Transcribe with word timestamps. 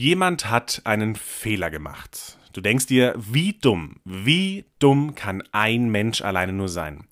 Jemand 0.00 0.48
hat 0.48 0.82
einen 0.84 1.16
Fehler 1.16 1.72
gemacht. 1.72 2.38
Du 2.52 2.60
denkst 2.60 2.86
dir, 2.86 3.16
wie 3.16 3.54
dumm, 3.54 3.96
wie 4.04 4.64
dumm 4.78 5.16
kann 5.16 5.42
ein 5.50 5.88
Mensch 5.88 6.22
alleine 6.22 6.52
nur 6.52 6.68
sein? 6.68 7.08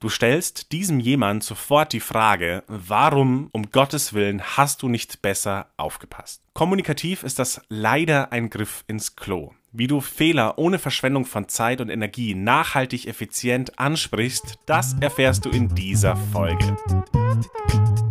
Du 0.00 0.10
stellst 0.10 0.70
diesem 0.70 1.00
jemand 1.00 1.44
sofort 1.44 1.94
die 1.94 2.00
Frage, 2.00 2.62
warum 2.68 3.48
um 3.52 3.70
Gottes 3.70 4.12
Willen 4.12 4.42
hast 4.42 4.82
du 4.82 4.88
nicht 4.90 5.22
besser 5.22 5.70
aufgepasst? 5.78 6.42
Kommunikativ 6.52 7.22
ist 7.22 7.38
das 7.38 7.62
leider 7.70 8.32
ein 8.32 8.50
Griff 8.50 8.84
ins 8.86 9.16
Klo. 9.16 9.54
Wie 9.72 9.86
du 9.86 10.02
Fehler 10.02 10.58
ohne 10.58 10.78
Verschwendung 10.78 11.24
von 11.24 11.48
Zeit 11.48 11.80
und 11.80 11.88
Energie 11.88 12.34
nachhaltig 12.34 13.06
effizient 13.06 13.78
ansprichst, 13.78 14.58
das 14.66 14.94
erfährst 15.00 15.46
du 15.46 15.48
in 15.48 15.74
dieser 15.74 16.16
Folge. 16.16 16.76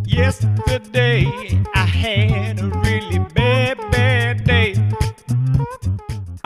Yesterday 0.04 1.30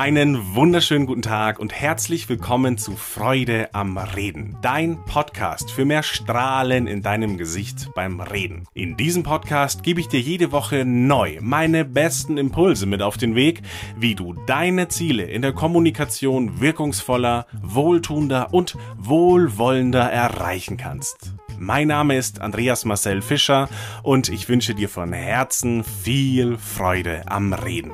Einen 0.00 0.54
wunderschönen 0.54 1.04
guten 1.04 1.20
Tag 1.20 1.58
und 1.58 1.74
herzlich 1.74 2.26
willkommen 2.30 2.78
zu 2.78 2.96
Freude 2.96 3.68
am 3.74 3.98
Reden, 3.98 4.56
dein 4.62 5.04
Podcast 5.04 5.70
für 5.70 5.84
mehr 5.84 6.02
Strahlen 6.02 6.86
in 6.86 7.02
deinem 7.02 7.36
Gesicht 7.36 7.90
beim 7.94 8.18
Reden. 8.22 8.66
In 8.72 8.96
diesem 8.96 9.24
Podcast 9.24 9.82
gebe 9.82 10.00
ich 10.00 10.08
dir 10.08 10.20
jede 10.20 10.52
Woche 10.52 10.86
neu 10.86 11.36
meine 11.42 11.84
besten 11.84 12.38
Impulse 12.38 12.86
mit 12.86 13.02
auf 13.02 13.18
den 13.18 13.34
Weg, 13.34 13.60
wie 13.94 14.14
du 14.14 14.32
deine 14.46 14.88
Ziele 14.88 15.24
in 15.24 15.42
der 15.42 15.52
Kommunikation 15.52 16.62
wirkungsvoller, 16.62 17.46
wohltuender 17.60 18.54
und 18.54 18.78
wohlwollender 18.96 20.10
erreichen 20.10 20.78
kannst. 20.78 21.34
Mein 21.58 21.88
Name 21.88 22.16
ist 22.16 22.40
Andreas 22.40 22.86
Marcel 22.86 23.20
Fischer 23.20 23.68
und 24.02 24.30
ich 24.30 24.48
wünsche 24.48 24.74
dir 24.74 24.88
von 24.88 25.12
Herzen 25.12 25.84
viel 25.84 26.56
Freude 26.56 27.24
am 27.26 27.52
Reden. 27.52 27.92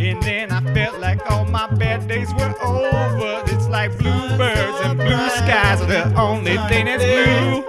And 0.00 0.22
then 0.22 0.50
I 0.50 0.60
felt 0.72 0.98
like 0.98 1.20
all 1.30 1.44
my 1.44 1.66
bad 1.74 2.08
days 2.08 2.32
were 2.32 2.54
over. 2.64 3.42
It's 3.52 3.68
like 3.68 3.98
bluebirds 3.98 4.80
and 4.82 4.98
blue 4.98 5.28
skies 5.28 5.82
are 5.82 5.86
the 5.86 6.14
only 6.18 6.56
thing 6.68 6.86
that's 6.86 7.04
blue. 7.04 7.62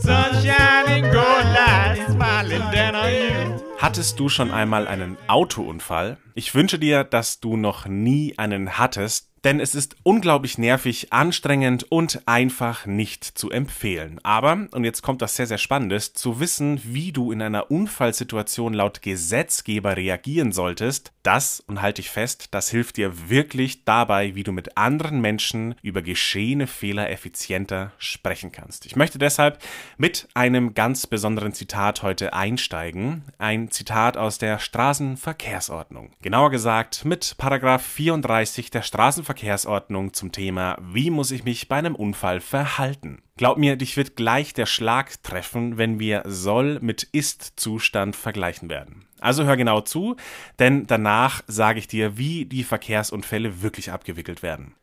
Sunshine 0.00 0.88
and 0.88 1.04
gold 1.12 1.46
lights 1.54 2.12
smiling 2.12 2.72
down 2.72 2.96
on 2.96 3.12
you. 3.12 3.60
Hattest 3.78 4.18
du 4.18 4.28
schon 4.28 4.50
einmal 4.50 4.88
einen 4.88 5.16
Autounfall? 5.28 6.16
Ich 6.34 6.56
wünsche 6.56 6.80
dir, 6.80 7.04
dass 7.04 7.38
du 7.38 7.56
noch 7.56 7.86
nie 7.86 8.34
einen 8.36 8.76
hattest, 8.76 9.29
denn 9.44 9.60
es 9.60 9.74
ist 9.74 9.96
unglaublich 10.02 10.58
nervig, 10.58 11.12
anstrengend 11.12 11.90
und 11.90 12.22
einfach 12.26 12.86
nicht 12.86 13.24
zu 13.24 13.50
empfehlen. 13.50 14.20
Aber, 14.22 14.66
und 14.72 14.84
jetzt 14.84 15.02
kommt 15.02 15.22
das 15.22 15.36
sehr, 15.36 15.46
sehr 15.46 15.58
Spannendes, 15.58 16.12
zu 16.12 16.40
wissen, 16.40 16.80
wie 16.84 17.12
du 17.12 17.32
in 17.32 17.40
einer 17.40 17.70
Unfallsituation 17.70 18.74
laut 18.74 19.02
Gesetzgeber 19.02 19.96
reagieren 19.96 20.52
solltest, 20.52 21.12
das, 21.22 21.60
und 21.60 21.82
halte 21.82 22.00
ich 22.00 22.10
fest, 22.10 22.48
das 22.50 22.70
hilft 22.70 22.96
dir 22.96 23.28
wirklich 23.28 23.84
dabei, 23.84 24.34
wie 24.34 24.42
du 24.42 24.52
mit 24.52 24.76
anderen 24.76 25.20
Menschen 25.20 25.74
über 25.82 26.02
geschehene 26.02 26.66
Fehler 26.66 27.10
effizienter 27.10 27.92
sprechen 27.98 28.52
kannst. 28.52 28.86
Ich 28.86 28.96
möchte 28.96 29.18
deshalb 29.18 29.58
mit 29.98 30.28
einem 30.34 30.74
ganz 30.74 31.06
besonderen 31.06 31.52
Zitat 31.52 32.02
heute 32.02 32.32
einsteigen. 32.32 33.24
Ein 33.38 33.70
Zitat 33.70 34.16
aus 34.16 34.38
der 34.38 34.58
Straßenverkehrsordnung. 34.58 36.12
Genauer 36.22 36.50
gesagt 36.50 37.04
mit 37.04 37.34
Paragraph 37.36 37.84
34 37.84 38.70
der 38.70 38.82
Straßenverkehrsordnung 38.82 39.29
Straßenverkehrsordnung 39.30 40.12
zum 40.12 40.32
Thema 40.32 40.76
Wie 40.80 41.10
muss 41.10 41.30
ich 41.30 41.44
mich 41.44 41.68
bei 41.68 41.76
einem 41.76 41.94
Unfall 41.94 42.40
verhalten? 42.40 43.22
Glaub 43.36 43.58
mir, 43.58 43.76
dich 43.76 43.96
wird 43.96 44.16
gleich 44.16 44.54
der 44.54 44.66
Schlag 44.66 45.22
treffen, 45.22 45.78
wenn 45.78 46.00
wir 46.00 46.22
Soll 46.26 46.78
mit 46.80 47.04
Ist-Zustand 47.04 48.16
vergleichen 48.16 48.68
werden. 48.68 49.06
Also 49.20 49.44
hör 49.44 49.56
genau 49.56 49.82
zu, 49.82 50.16
denn 50.58 50.86
danach 50.86 51.42
sage 51.46 51.78
ich 51.78 51.86
dir, 51.86 52.18
wie 52.18 52.44
die 52.44 52.64
Verkehrsunfälle 52.64 53.62
wirklich 53.62 53.92
abgewickelt 53.92 54.42
werden. 54.42 54.74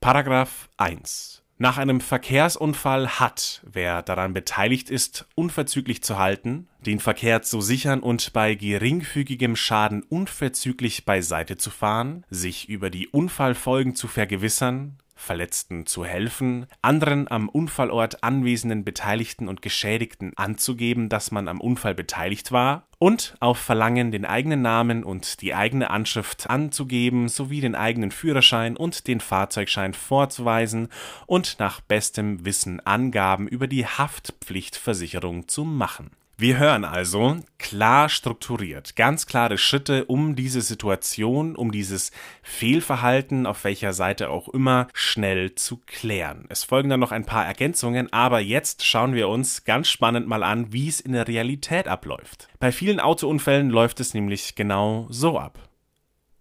Paragraph 0.00 0.68
1 0.76 1.42
nach 1.58 1.76
einem 1.76 2.00
Verkehrsunfall 2.00 3.08
hat, 3.20 3.62
wer 3.70 4.02
daran 4.02 4.32
beteiligt 4.32 4.90
ist, 4.90 5.26
unverzüglich 5.34 6.02
zu 6.02 6.18
halten, 6.18 6.68
den 6.86 7.00
Verkehr 7.00 7.42
zu 7.42 7.60
sichern 7.60 8.00
und 8.00 8.32
bei 8.32 8.54
geringfügigem 8.54 9.56
Schaden 9.56 10.02
unverzüglich 10.02 11.04
beiseite 11.04 11.56
zu 11.56 11.70
fahren, 11.70 12.24
sich 12.30 12.68
über 12.68 12.90
die 12.90 13.08
Unfallfolgen 13.08 13.94
zu 13.94 14.06
vergewissern, 14.06 14.98
Verletzten 15.18 15.84
zu 15.84 16.04
helfen, 16.04 16.66
anderen 16.80 17.28
am 17.28 17.48
Unfallort 17.48 18.22
anwesenden 18.22 18.84
Beteiligten 18.84 19.48
und 19.48 19.62
Geschädigten 19.62 20.32
anzugeben, 20.36 21.08
dass 21.08 21.32
man 21.32 21.48
am 21.48 21.60
Unfall 21.60 21.94
beteiligt 21.94 22.52
war 22.52 22.86
und 22.98 23.34
auf 23.40 23.58
Verlangen 23.58 24.12
den 24.12 24.24
eigenen 24.24 24.62
Namen 24.62 25.02
und 25.02 25.42
die 25.42 25.54
eigene 25.54 25.90
Anschrift 25.90 26.48
anzugeben 26.48 27.28
sowie 27.28 27.60
den 27.60 27.74
eigenen 27.74 28.12
Führerschein 28.12 28.76
und 28.76 29.08
den 29.08 29.20
Fahrzeugschein 29.20 29.92
vorzuweisen 29.92 30.88
und 31.26 31.58
nach 31.58 31.80
bestem 31.80 32.44
Wissen 32.46 32.80
Angaben 32.86 33.48
über 33.48 33.66
die 33.66 33.86
Haftpflichtversicherung 33.86 35.48
zu 35.48 35.64
machen 35.64 36.12
wir 36.40 36.56
hören 36.56 36.84
also 36.84 37.36
klar 37.58 38.08
strukturiert, 38.08 38.94
ganz 38.94 39.26
klare 39.26 39.58
Schritte, 39.58 40.04
um 40.04 40.36
diese 40.36 40.60
Situation, 40.60 41.56
um 41.56 41.72
dieses 41.72 42.12
Fehlverhalten, 42.44 43.44
auf 43.44 43.64
welcher 43.64 43.92
Seite 43.92 44.30
auch 44.30 44.48
immer, 44.48 44.86
schnell 44.94 45.56
zu 45.56 45.78
klären. 45.84 46.46
Es 46.48 46.62
folgen 46.62 46.90
dann 46.90 47.00
noch 47.00 47.10
ein 47.10 47.26
paar 47.26 47.44
Ergänzungen, 47.44 48.12
aber 48.12 48.38
jetzt 48.38 48.84
schauen 48.84 49.14
wir 49.14 49.28
uns 49.28 49.64
ganz 49.64 49.88
spannend 49.88 50.28
mal 50.28 50.44
an, 50.44 50.72
wie 50.72 50.86
es 50.86 51.00
in 51.00 51.10
der 51.10 51.26
Realität 51.26 51.88
abläuft. 51.88 52.48
Bei 52.60 52.70
vielen 52.70 53.00
Autounfällen 53.00 53.68
läuft 53.68 53.98
es 53.98 54.14
nämlich 54.14 54.54
genau 54.54 55.08
so 55.10 55.40
ab. 55.40 55.58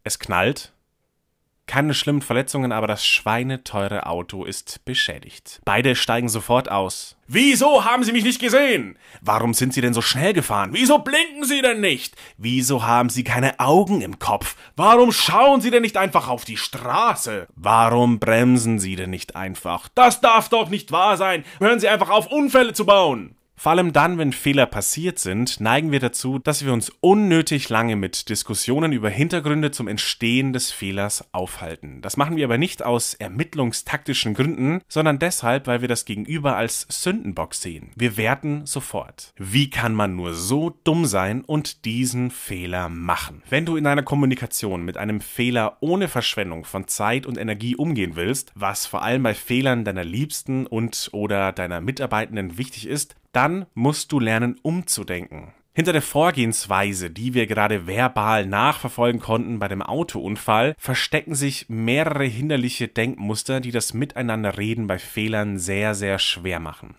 Es 0.03 0.19
knallt, 0.19 0.73
keine 1.67 1.93
schlimmen 1.93 2.21
Verletzungen, 2.21 2.71
aber 2.71 2.87
das 2.87 3.05
schweineteure 3.05 4.07
Auto 4.07 4.45
ist 4.45 4.83
beschädigt. 4.85 5.61
Beide 5.65 5.95
steigen 5.95 6.29
sofort 6.29 6.71
aus. 6.71 7.17
Wieso 7.27 7.83
haben 7.83 8.03
Sie 8.03 8.13
mich 8.13 8.23
nicht 8.23 8.39
gesehen? 8.39 8.97
Warum 9.21 9.53
sind 9.53 9.73
Sie 9.73 9.81
denn 9.81 9.93
so 9.93 10.01
schnell 10.01 10.33
gefahren? 10.33 10.69
Wieso 10.71 10.99
blinken 10.99 11.43
Sie 11.43 11.61
denn 11.61 11.81
nicht? 11.81 12.15
Wieso 12.37 12.83
haben 12.83 13.09
Sie 13.09 13.25
keine 13.25 13.59
Augen 13.59 14.01
im 14.01 14.17
Kopf? 14.17 14.55
Warum 14.77 15.11
schauen 15.11 15.59
Sie 15.59 15.69
denn 15.69 15.81
nicht 15.81 15.97
einfach 15.97 16.29
auf 16.29 16.45
die 16.45 16.57
Straße? 16.57 17.47
Warum 17.55 18.19
bremsen 18.19 18.79
Sie 18.79 18.95
denn 18.95 19.09
nicht 19.09 19.35
einfach? 19.35 19.89
Das 19.93 20.21
darf 20.21 20.47
doch 20.47 20.69
nicht 20.69 20.91
wahr 20.93 21.17
sein. 21.17 21.43
Hören 21.59 21.81
Sie 21.81 21.89
einfach 21.89 22.09
auf, 22.09 22.27
Unfälle 22.27 22.73
zu 22.73 22.85
bauen. 22.85 23.36
Vor 23.59 23.71
allem 23.71 23.91
dann, 23.91 24.19
wenn 24.19 24.33
Fehler 24.33 24.67
passiert 24.67 25.17
sind, 25.17 25.59
neigen 25.59 25.91
wir 25.91 25.99
dazu, 25.99 26.37
dass 26.37 26.63
wir 26.63 26.71
uns 26.71 26.91
unnötig 27.01 27.69
lange 27.69 27.95
mit 27.95 28.29
Diskussionen 28.29 28.91
über 28.91 29.09
Hintergründe 29.09 29.71
zum 29.71 29.87
Entstehen 29.87 30.53
des 30.53 30.71
Fehlers 30.71 31.33
aufhalten. 31.33 32.03
Das 32.03 32.17
machen 32.17 32.37
wir 32.37 32.45
aber 32.45 32.59
nicht 32.59 32.83
aus 32.83 33.15
ermittlungstaktischen 33.15 34.35
Gründen, 34.35 34.81
sondern 34.87 35.17
deshalb, 35.17 35.65
weil 35.65 35.81
wir 35.81 35.87
das 35.87 36.05
Gegenüber 36.05 36.55
als 36.55 36.85
Sündenbock 36.87 37.55
sehen. 37.55 37.89
Wir 37.95 38.15
werten 38.15 38.67
sofort. 38.67 39.33
Wie 39.37 39.71
kann 39.71 39.95
man 39.95 40.15
nur 40.15 40.35
so 40.35 40.69
dumm 40.83 41.07
sein 41.07 41.41
und 41.41 41.83
diesen 41.85 42.29
Fehler 42.29 42.89
machen? 42.89 43.41
Wenn 43.49 43.65
du 43.65 43.75
in 43.75 43.87
einer 43.87 44.03
Kommunikation 44.03 44.85
mit 44.85 44.97
einem 44.97 45.19
Fehler 45.19 45.77
ohne 45.79 46.07
Verschwendung 46.09 46.63
von 46.63 46.87
Zeit 46.87 47.25
und 47.25 47.39
Energie 47.39 47.75
umgehen 47.75 48.11
willst, 48.13 48.51
was 48.53 48.85
vor 48.85 49.01
allem 49.01 49.23
bei 49.23 49.33
Fehlern 49.33 49.83
deiner 49.83 50.03
Liebsten 50.03 50.67
und 50.67 51.09
oder 51.11 51.51
deiner 51.53 51.81
Mitarbeitenden 51.81 52.59
wichtig 52.59 52.85
ist, 52.85 53.15
dann 53.37 53.67
musst 53.75 54.11
du 54.11 54.19
lernen 54.19 54.57
umzudenken. 54.63 55.53
Hinter 55.75 55.93
der 55.93 56.01
Vorgehensweise, 56.01 57.11
die 57.11 57.35
wir 57.35 57.45
gerade 57.45 57.85
verbal 57.85 58.47
nachverfolgen 58.47 59.21
konnten 59.21 59.59
bei 59.59 59.67
dem 59.67 59.83
Autounfall, 59.83 60.73
verstecken 60.79 61.35
sich 61.35 61.69
mehrere 61.69 62.23
hinderliche 62.23 62.87
Denkmuster, 62.87 63.59
die 63.59 63.69
das 63.69 63.93
Miteinanderreden 63.93 64.87
bei 64.87 64.97
Fehlern 64.97 65.59
sehr, 65.59 65.93
sehr 65.93 66.17
schwer 66.17 66.59
machen. 66.59 66.95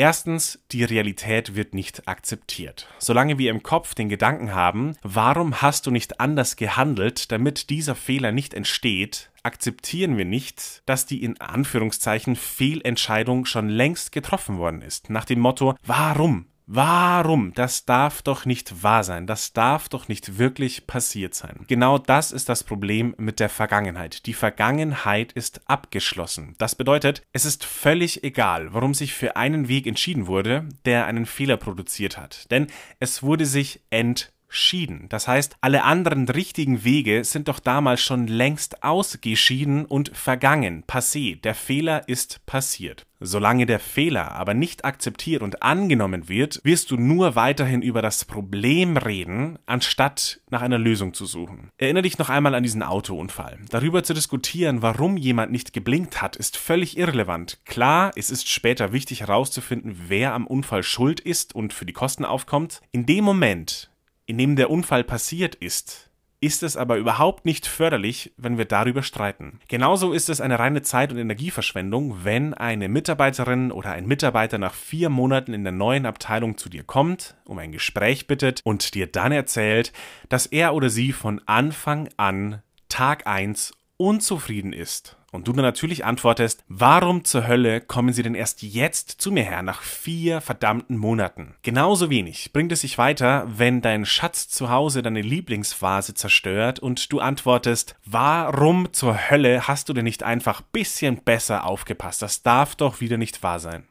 Erstens, 0.00 0.60
die 0.70 0.84
Realität 0.84 1.56
wird 1.56 1.74
nicht 1.74 2.06
akzeptiert. 2.06 2.86
Solange 3.00 3.36
wir 3.36 3.50
im 3.50 3.64
Kopf 3.64 3.96
den 3.96 4.08
Gedanken 4.08 4.54
haben, 4.54 4.96
warum 5.02 5.60
hast 5.60 5.88
du 5.88 5.90
nicht 5.90 6.20
anders 6.20 6.54
gehandelt, 6.54 7.32
damit 7.32 7.68
dieser 7.68 7.96
Fehler 7.96 8.30
nicht 8.30 8.54
entsteht, 8.54 9.32
akzeptieren 9.42 10.16
wir 10.16 10.24
nicht, 10.24 10.84
dass 10.86 11.06
die 11.06 11.24
in 11.24 11.40
Anführungszeichen 11.40 12.36
Fehlentscheidung 12.36 13.44
schon 13.44 13.68
längst 13.68 14.12
getroffen 14.12 14.58
worden 14.58 14.82
ist. 14.82 15.10
Nach 15.10 15.24
dem 15.24 15.40
Motto, 15.40 15.74
warum? 15.84 16.46
Warum? 16.70 17.54
Das 17.54 17.86
darf 17.86 18.20
doch 18.20 18.44
nicht 18.44 18.82
wahr 18.82 19.02
sein. 19.02 19.26
Das 19.26 19.54
darf 19.54 19.88
doch 19.88 20.06
nicht 20.06 20.36
wirklich 20.36 20.86
passiert 20.86 21.34
sein. 21.34 21.64
Genau 21.66 21.96
das 21.96 22.30
ist 22.30 22.50
das 22.50 22.62
Problem 22.62 23.14
mit 23.16 23.40
der 23.40 23.48
Vergangenheit. 23.48 24.26
Die 24.26 24.34
Vergangenheit 24.34 25.32
ist 25.32 25.62
abgeschlossen. 25.64 26.54
Das 26.58 26.74
bedeutet, 26.74 27.22
es 27.32 27.46
ist 27.46 27.64
völlig 27.64 28.22
egal, 28.22 28.74
warum 28.74 28.92
sich 28.92 29.14
für 29.14 29.34
einen 29.34 29.68
Weg 29.68 29.86
entschieden 29.86 30.26
wurde, 30.26 30.68
der 30.84 31.06
einen 31.06 31.24
Fehler 31.24 31.56
produziert 31.56 32.18
hat. 32.18 32.50
Denn 32.50 32.66
es 33.00 33.22
wurde 33.22 33.46
sich 33.46 33.80
ent 33.88 34.30
schieden. 34.48 35.06
Das 35.08 35.28
heißt, 35.28 35.56
alle 35.60 35.84
anderen 35.84 36.28
richtigen 36.28 36.84
Wege 36.84 37.24
sind 37.24 37.48
doch 37.48 37.60
damals 37.60 38.00
schon 38.00 38.26
längst 38.26 38.82
ausgeschieden 38.82 39.84
und 39.84 40.16
vergangen, 40.16 40.84
passé. 40.86 41.40
Der 41.40 41.54
Fehler 41.54 42.08
ist 42.08 42.44
passiert. 42.46 43.06
Solange 43.20 43.66
der 43.66 43.80
Fehler 43.80 44.32
aber 44.32 44.54
nicht 44.54 44.84
akzeptiert 44.84 45.42
und 45.42 45.62
angenommen 45.62 46.28
wird, 46.28 46.60
wirst 46.62 46.92
du 46.92 46.96
nur 46.96 47.34
weiterhin 47.34 47.82
über 47.82 48.00
das 48.00 48.24
Problem 48.24 48.96
reden, 48.96 49.58
anstatt 49.66 50.40
nach 50.50 50.62
einer 50.62 50.78
Lösung 50.78 51.14
zu 51.14 51.26
suchen. 51.26 51.70
Erinnere 51.78 52.02
dich 52.02 52.18
noch 52.18 52.28
einmal 52.28 52.54
an 52.54 52.62
diesen 52.62 52.84
Autounfall. 52.84 53.58
Darüber 53.70 54.04
zu 54.04 54.14
diskutieren, 54.14 54.82
warum 54.82 55.16
jemand 55.16 55.50
nicht 55.50 55.72
geblinkt 55.72 56.22
hat, 56.22 56.36
ist 56.36 56.56
völlig 56.56 56.96
irrelevant. 56.96 57.58
Klar, 57.64 58.12
es 58.14 58.30
ist 58.30 58.48
später 58.48 58.92
wichtig 58.92 59.22
herauszufinden, 59.22 59.96
wer 60.06 60.32
am 60.32 60.46
Unfall 60.46 60.84
schuld 60.84 61.18
ist 61.18 61.56
und 61.56 61.72
für 61.72 61.86
die 61.86 61.92
Kosten 61.92 62.24
aufkommt. 62.24 62.82
In 62.92 63.04
dem 63.04 63.24
Moment, 63.24 63.90
in 64.28 64.36
dem 64.36 64.56
der 64.56 64.70
Unfall 64.70 65.04
passiert 65.04 65.54
ist, 65.54 66.10
ist 66.40 66.62
es 66.62 66.76
aber 66.76 66.98
überhaupt 66.98 67.46
nicht 67.46 67.66
förderlich, 67.66 68.32
wenn 68.36 68.58
wir 68.58 68.66
darüber 68.66 69.02
streiten. 69.02 69.58
Genauso 69.68 70.12
ist 70.12 70.28
es 70.28 70.40
eine 70.40 70.58
reine 70.58 70.82
Zeit- 70.82 71.10
und 71.10 71.18
Energieverschwendung, 71.18 72.24
wenn 72.24 72.52
eine 72.54 72.88
Mitarbeiterin 72.88 73.72
oder 73.72 73.92
ein 73.92 74.06
Mitarbeiter 74.06 74.58
nach 74.58 74.74
vier 74.74 75.08
Monaten 75.08 75.54
in 75.54 75.64
der 75.64 75.72
neuen 75.72 76.06
Abteilung 76.06 76.58
zu 76.58 76.68
dir 76.68 76.84
kommt, 76.84 77.36
um 77.46 77.58
ein 77.58 77.72
Gespräch 77.72 78.26
bittet 78.26 78.60
und 78.64 78.94
dir 78.94 79.06
dann 79.06 79.32
erzählt, 79.32 79.92
dass 80.28 80.46
er 80.46 80.74
oder 80.74 80.90
sie 80.90 81.12
von 81.12 81.40
Anfang 81.46 82.10
an 82.18 82.62
Tag 82.90 83.26
1 83.26 83.72
unzufrieden 83.96 84.74
ist 84.74 85.17
und 85.30 85.46
du 85.46 85.52
dann 85.52 85.64
natürlich 85.64 86.04
antwortest, 86.04 86.64
warum 86.68 87.24
zur 87.24 87.46
Hölle 87.46 87.80
kommen 87.80 88.12
sie 88.12 88.22
denn 88.22 88.34
erst 88.34 88.62
jetzt 88.62 89.10
zu 89.20 89.30
mir 89.30 89.44
her, 89.44 89.62
nach 89.62 89.82
vier 89.82 90.40
verdammten 90.40 90.96
Monaten? 90.96 91.54
Genauso 91.62 92.10
wenig 92.10 92.52
bringt 92.52 92.72
es 92.72 92.80
sich 92.80 92.98
weiter, 92.98 93.46
wenn 93.48 93.80
dein 93.80 94.06
Schatz 94.06 94.48
zu 94.48 94.70
Hause 94.70 95.02
deine 95.02 95.22
Lieblingsvase 95.22 96.14
zerstört 96.14 96.78
und 96.78 97.12
du 97.12 97.20
antwortest, 97.20 97.96
warum 98.04 98.92
zur 98.92 99.30
Hölle 99.30 99.68
hast 99.68 99.88
du 99.88 99.92
denn 99.92 100.04
nicht 100.04 100.22
einfach 100.22 100.62
bisschen 100.62 101.22
besser 101.22 101.64
aufgepasst? 101.64 102.22
Das 102.22 102.42
darf 102.42 102.74
doch 102.74 103.00
wieder 103.00 103.18
nicht 103.18 103.42
wahr 103.42 103.60
sein. 103.60 103.86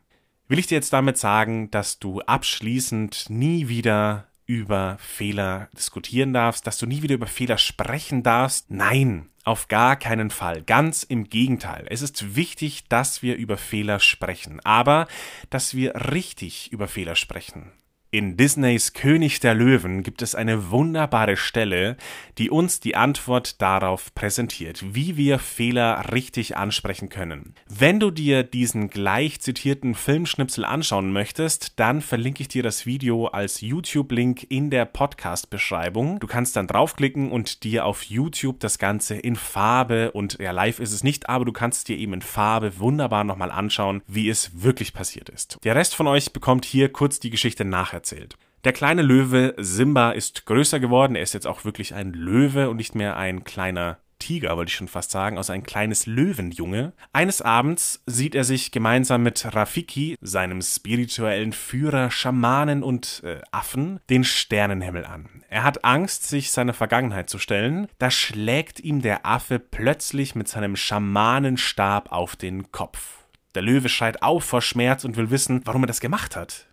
Will 0.48 0.60
ich 0.60 0.68
dir 0.68 0.76
jetzt 0.76 0.94
damit 0.94 1.18
sagen, 1.18 1.70
dass 1.72 2.00
du 2.00 2.22
abschließend 2.22 3.26
nie 3.30 3.68
wieder 3.68 4.27
über 4.48 4.98
Fehler 5.00 5.70
diskutieren 5.78 6.34
darfst, 6.34 6.66
dass 6.66 6.80
du 6.80 6.88
nie 6.88 7.04
wieder 7.04 7.16
über 7.16 7.28
Fehler 7.28 7.60
sprechen 7.60 8.24
darfst? 8.24 8.72
Nein, 8.72 9.30
auf 9.44 9.68
gar 9.68 9.96
keinen 9.98 10.32
Fall. 10.32 10.64
Ganz 10.64 11.04
im 11.04 11.30
Gegenteil. 11.30 11.86
Es 11.90 12.02
ist 12.02 12.36
wichtig, 12.36 12.86
dass 12.90 13.22
wir 13.22 13.36
über 13.36 13.58
Fehler 13.58 14.00
sprechen, 14.00 14.60
aber 14.64 15.08
dass 15.50 15.76
wir 15.76 16.12
richtig 16.12 16.72
über 16.72 16.88
Fehler 16.88 17.16
sprechen. 17.16 17.72
In 18.10 18.38
Disneys 18.38 18.94
König 18.94 19.42
der 19.42 19.54
Löwen 19.54 20.02
gibt 20.02 20.22
es 20.22 20.34
eine 20.34 20.72
wunderbare 20.72 21.36
Stelle, 21.36 21.98
die 22.38 22.50
uns 22.50 22.80
die 22.80 22.96
Antwort 22.96 23.62
darauf 23.62 24.16
präsentiert, 24.16 24.82
wie 24.96 25.18
wir 25.18 25.40
Fehler 25.40 26.14
richtig 26.14 26.56
ansprechen 26.56 27.10
können. 27.10 27.54
Wenn 27.68 28.00
du 28.00 28.10
dir 28.10 28.44
diesen 28.44 28.90
gleich 28.90 29.42
zitierten 29.42 29.94
Filmschnipsel 29.94 30.64
anschauen 30.64 31.12
möchtest, 31.12 31.78
dann 31.82 32.00
verlinke 32.00 32.44
ich 32.44 32.48
dir 32.48 32.64
das 32.64 32.86
Video 32.86 33.26
als 33.28 33.60
YouTube-Link 33.60 34.46
in 34.48 34.70
der 34.70 34.86
Podcast-Beschreibung. 34.86 36.22
Du 36.22 36.28
kannst 36.28 36.56
dann 36.56 36.68
draufklicken 36.68 37.30
und 37.30 37.66
dir 37.66 37.86
auf 37.86 38.04
YouTube 38.04 38.62
das 38.62 38.80
Ganze 38.80 39.18
in 39.18 39.36
Farbe 39.36 40.12
und 40.12 40.38
ja, 40.40 40.52
live 40.52 40.80
ist 40.80 40.94
es 40.94 41.04
nicht, 41.04 41.28
aber 41.28 41.44
du 41.44 41.52
kannst 41.52 41.80
es 41.80 41.84
dir 41.84 41.98
eben 41.98 42.14
in 42.14 42.22
Farbe 42.22 42.80
wunderbar 42.80 43.26
nochmal 43.26 43.52
anschauen, 43.52 44.02
wie 44.08 44.30
es 44.30 44.64
wirklich 44.64 44.94
passiert 44.94 45.28
ist. 45.28 45.58
Der 45.66 45.76
Rest 45.76 45.94
von 45.94 46.08
euch 46.08 46.32
bekommt 46.32 46.64
hier 46.64 46.88
kurz 46.88 47.20
die 47.20 47.32
Geschichte 47.32 47.66
nachher 47.66 47.97
erzählt. 47.98 48.38
Der 48.64 48.74
kleine 48.74 49.02
Löwe 49.02 49.54
Simba 49.58 50.12
ist 50.12 50.46
größer 50.46 50.80
geworden. 50.80 51.16
Er 51.16 51.24
ist 51.24 51.34
jetzt 51.34 51.48
auch 51.48 51.64
wirklich 51.66 51.94
ein 51.94 52.14
Löwe 52.14 52.70
und 52.70 52.78
nicht 52.78 52.96
mehr 52.96 53.18
ein 53.18 53.44
kleiner 53.44 54.00
Tiger, 54.20 54.58
wollte 54.58 54.70
ich 54.70 54.76
schon 54.76 54.88
fast 54.88 55.12
sagen, 55.12 55.38
also 55.38 55.54
ein 55.54 55.64
kleines 55.64 56.06
Löwenjunge. 56.06 56.94
Eines 57.14 57.42
Abends 57.42 58.02
sieht 58.06 58.36
er 58.36 58.44
sich 58.44 58.72
gemeinsam 58.72 59.24
mit 59.24 59.46
Rafiki, 59.54 60.18
seinem 60.22 60.62
spirituellen 60.62 61.54
Führer, 61.54 62.10
Schamanen 62.12 62.84
und 62.84 63.22
äh, 63.24 63.42
Affen, 63.52 64.00
den 64.10 64.24
Sternenhimmel 64.24 65.06
an. 65.06 65.30
Er 65.50 65.64
hat 65.64 65.86
Angst, 65.86 66.28
sich 66.28 66.52
seiner 66.52 66.74
Vergangenheit 66.74 67.30
zu 67.30 67.40
stellen. 67.40 67.88
Da 68.00 68.12
schlägt 68.12 68.80
ihm 68.80 69.02
der 69.02 69.26
Affe 69.26 69.60
plötzlich 69.60 70.36
mit 70.36 70.48
seinem 70.48 70.76
Schamanenstab 70.76 72.12
auf 72.12 72.36
den 72.36 72.72
Kopf. 72.72 73.26
Der 73.56 73.62
Löwe 73.62 73.90
schreit 73.90 74.24
auf 74.24 74.44
vor 74.44 74.62
Schmerz 74.62 75.06
und 75.06 75.16
will 75.16 75.30
wissen, 75.30 75.62
warum 75.66 75.84
er 75.84 75.88
das 75.88 76.00
gemacht 76.00 76.36
hat. 76.36 76.68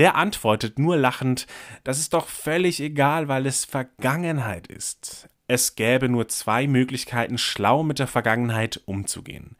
Der 0.00 0.14
antwortet 0.14 0.78
nur 0.78 0.96
lachend, 0.96 1.46
das 1.84 1.98
ist 1.98 2.14
doch 2.14 2.26
völlig 2.26 2.80
egal, 2.80 3.28
weil 3.28 3.44
es 3.44 3.66
Vergangenheit 3.66 4.66
ist. 4.66 5.28
Es 5.46 5.74
gäbe 5.74 6.08
nur 6.08 6.26
zwei 6.26 6.66
Möglichkeiten, 6.66 7.36
schlau 7.36 7.82
mit 7.82 7.98
der 7.98 8.06
Vergangenheit 8.06 8.80
umzugehen. 8.86 9.56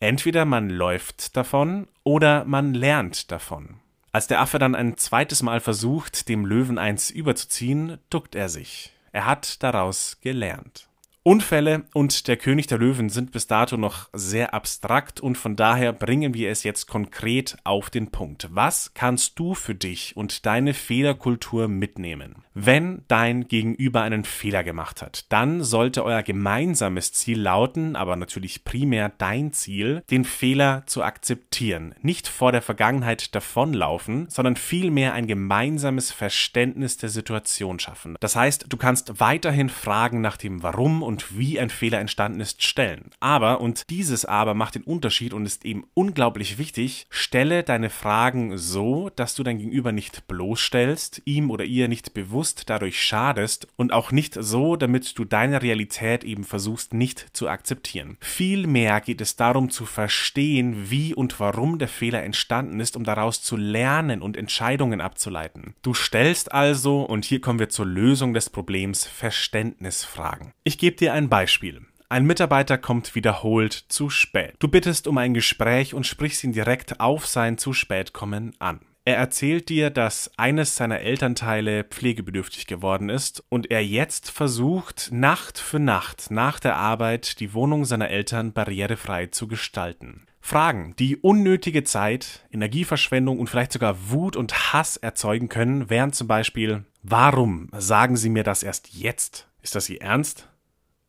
Entweder 0.00 0.46
man 0.46 0.68
läuft 0.68 1.36
davon 1.36 1.86
oder 2.02 2.44
man 2.44 2.74
lernt 2.74 3.30
davon. 3.30 3.76
Als 4.10 4.26
der 4.26 4.40
Affe 4.40 4.58
dann 4.58 4.74
ein 4.74 4.96
zweites 4.96 5.42
Mal 5.42 5.60
versucht, 5.60 6.28
dem 6.28 6.44
Löwen 6.44 6.76
eins 6.76 7.10
überzuziehen, 7.10 7.98
duckt 8.10 8.34
er 8.34 8.48
sich. 8.48 8.92
Er 9.12 9.26
hat 9.26 9.62
daraus 9.62 10.18
gelernt. 10.20 10.88
Unfälle 11.26 11.84
und 11.94 12.28
der 12.28 12.36
König 12.36 12.66
der 12.66 12.76
Löwen 12.76 13.08
sind 13.08 13.32
bis 13.32 13.46
dato 13.46 13.78
noch 13.78 14.10
sehr 14.12 14.52
abstrakt 14.52 15.22
und 15.22 15.38
von 15.38 15.56
daher 15.56 15.94
bringen 15.94 16.34
wir 16.34 16.50
es 16.50 16.64
jetzt 16.64 16.86
konkret 16.86 17.56
auf 17.64 17.88
den 17.88 18.10
Punkt. 18.10 18.48
Was 18.52 18.92
kannst 18.92 19.38
du 19.38 19.54
für 19.54 19.74
dich 19.74 20.18
und 20.18 20.44
deine 20.44 20.74
Fehlerkultur 20.74 21.66
mitnehmen? 21.66 22.43
Wenn 22.56 23.02
dein 23.08 23.48
Gegenüber 23.48 24.02
einen 24.02 24.24
Fehler 24.24 24.62
gemacht 24.62 25.02
hat, 25.02 25.26
dann 25.32 25.64
sollte 25.64 26.04
euer 26.04 26.22
gemeinsames 26.22 27.12
Ziel 27.12 27.40
lauten, 27.40 27.96
aber 27.96 28.14
natürlich 28.14 28.62
primär 28.62 29.08
dein 29.18 29.52
Ziel, 29.52 30.04
den 30.08 30.24
Fehler 30.24 30.84
zu 30.86 31.02
akzeptieren. 31.02 31.96
Nicht 32.00 32.28
vor 32.28 32.52
der 32.52 32.62
Vergangenheit 32.62 33.34
davonlaufen, 33.34 34.28
sondern 34.28 34.54
vielmehr 34.54 35.14
ein 35.14 35.26
gemeinsames 35.26 36.12
Verständnis 36.12 36.96
der 36.96 37.08
Situation 37.08 37.80
schaffen. 37.80 38.14
Das 38.20 38.36
heißt, 38.36 38.66
du 38.68 38.76
kannst 38.76 39.18
weiterhin 39.18 39.68
Fragen 39.68 40.20
nach 40.20 40.36
dem 40.36 40.62
Warum 40.62 41.02
und 41.02 41.36
wie 41.36 41.58
ein 41.58 41.70
Fehler 41.70 41.98
entstanden 41.98 42.38
ist 42.38 42.62
stellen. 42.62 43.10
Aber, 43.18 43.60
und 43.60 43.90
dieses 43.90 44.24
Aber 44.24 44.54
macht 44.54 44.76
den 44.76 44.84
Unterschied 44.84 45.34
und 45.34 45.44
ist 45.44 45.64
eben 45.64 45.86
unglaublich 45.94 46.56
wichtig, 46.56 47.08
stelle 47.10 47.64
deine 47.64 47.90
Fragen 47.90 48.58
so, 48.58 49.10
dass 49.16 49.34
du 49.34 49.42
dein 49.42 49.58
Gegenüber 49.58 49.90
nicht 49.90 50.28
bloßstellst, 50.28 51.22
ihm 51.24 51.50
oder 51.50 51.64
ihr 51.64 51.88
nicht 51.88 52.14
bewusst 52.14 52.43
bewusst 52.44 52.68
dadurch 52.68 53.02
schadest 53.02 53.68
und 53.76 53.94
auch 53.94 54.12
nicht 54.12 54.34
so, 54.38 54.76
damit 54.76 55.18
du 55.18 55.24
deine 55.24 55.62
Realität 55.62 56.24
eben 56.24 56.44
versuchst 56.44 56.92
nicht 56.92 57.34
zu 57.34 57.48
akzeptieren. 57.48 58.18
Vielmehr 58.20 59.00
geht 59.00 59.22
es 59.22 59.36
darum 59.36 59.70
zu 59.70 59.86
verstehen, 59.86 60.90
wie 60.90 61.14
und 61.14 61.40
warum 61.40 61.78
der 61.78 61.88
Fehler 61.88 62.22
entstanden 62.22 62.80
ist, 62.80 62.98
um 62.98 63.04
daraus 63.04 63.42
zu 63.42 63.56
lernen 63.56 64.20
und 64.20 64.36
Entscheidungen 64.36 65.00
abzuleiten. 65.00 65.74
Du 65.80 65.94
stellst 65.94 66.52
also, 66.52 67.00
und 67.00 67.24
hier 67.24 67.40
kommen 67.40 67.58
wir 67.58 67.70
zur 67.70 67.86
Lösung 67.86 68.34
des 68.34 68.50
Problems, 68.50 69.06
Verständnisfragen. 69.06 70.52
Ich 70.64 70.76
gebe 70.76 70.96
dir 70.96 71.14
ein 71.14 71.30
Beispiel. 71.30 71.80
Ein 72.10 72.26
Mitarbeiter 72.26 72.76
kommt 72.76 73.14
wiederholt 73.14 73.72
zu 73.88 74.10
spät. 74.10 74.56
Du 74.58 74.68
bittest 74.68 75.06
um 75.06 75.16
ein 75.16 75.32
Gespräch 75.32 75.94
und 75.94 76.06
sprichst 76.06 76.44
ihn 76.44 76.52
direkt 76.52 77.00
auf 77.00 77.26
sein 77.26 77.56
zu 77.56 77.72
spät 77.72 78.12
kommen 78.12 78.52
an. 78.58 78.80
Er 79.06 79.16
erzählt 79.18 79.68
dir, 79.68 79.90
dass 79.90 80.30
eines 80.38 80.76
seiner 80.76 81.00
Elternteile 81.00 81.84
pflegebedürftig 81.84 82.66
geworden 82.66 83.10
ist 83.10 83.44
und 83.50 83.70
er 83.70 83.84
jetzt 83.84 84.30
versucht, 84.30 85.10
Nacht 85.12 85.58
für 85.58 85.78
Nacht 85.78 86.30
nach 86.30 86.58
der 86.58 86.76
Arbeit 86.76 87.38
die 87.40 87.52
Wohnung 87.52 87.84
seiner 87.84 88.08
Eltern 88.08 88.54
barrierefrei 88.54 89.26
zu 89.26 89.46
gestalten. 89.46 90.26
Fragen, 90.40 90.94
die 90.98 91.18
unnötige 91.18 91.84
Zeit, 91.84 92.46
Energieverschwendung 92.50 93.38
und 93.38 93.50
vielleicht 93.50 93.72
sogar 93.72 94.10
Wut 94.10 94.36
und 94.36 94.72
Hass 94.72 94.96
erzeugen 94.96 95.50
können, 95.50 95.90
wären 95.90 96.14
zum 96.14 96.26
Beispiel, 96.26 96.84
warum 97.02 97.68
sagen 97.76 98.16
Sie 98.16 98.30
mir 98.30 98.42
das 98.42 98.62
erst 98.62 98.94
jetzt? 98.94 99.48
Ist 99.60 99.74
das 99.74 99.90
Ihr 99.90 100.00
Ernst? 100.00 100.48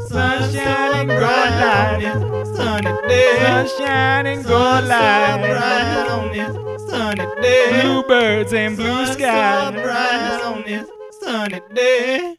Sun 0.09 0.53
shining 0.53 1.07
bright 1.07 2.01
light, 2.01 2.47
sunny 2.57 3.09
day. 3.09 3.39
Sun 3.39 3.69
shining 3.79 4.43
gold 4.43 4.85
light, 4.85 5.39
bright 5.41 6.09
on 6.11 6.33
this 6.33 6.91
sunny 6.91 7.27
day. 7.43 7.83
Blue 7.83 8.03
birds 8.05 8.53
and 8.53 8.77
blue 8.77 9.07
sky, 9.07 9.71
bright 9.71 10.41
on 10.45 10.63
this 10.63 10.89
sunny 11.21 11.61
day. 11.75 12.37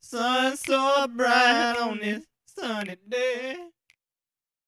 Sun 0.00 0.56
so 0.56 1.06
bright 1.16 1.76
on 1.80 1.98
this 1.98 2.24
sunny 2.46 2.96
day. 3.08 3.63